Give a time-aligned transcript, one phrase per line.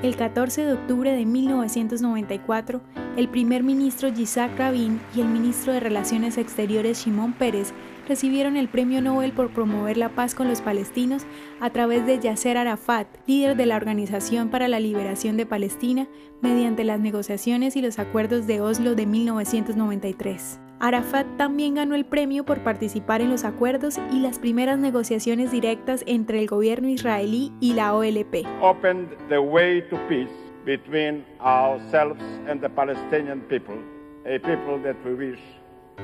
[0.00, 2.80] El 14 de octubre de 1994,
[3.16, 7.74] el primer ministro Yitzhak Rabin y el ministro de Relaciones Exteriores Shimon Peres
[8.06, 11.24] recibieron el Premio Nobel por promover la paz con los palestinos
[11.58, 16.06] a través de Yasser Arafat, líder de la Organización para la Liberación de Palestina,
[16.42, 20.60] mediante las negociaciones y los acuerdos de Oslo de 1993.
[20.80, 26.04] Arafat también ganó el premio por participar en los acuerdos y las primeras negociaciones directas
[26.06, 28.46] entre el gobierno israelí y la OLP.
[28.62, 30.30] Opened the way to peace
[30.64, 33.76] between ourselves and the Palestinian people,
[34.24, 35.40] a people that we wish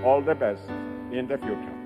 [0.04, 0.62] all the best
[1.12, 1.83] in the future.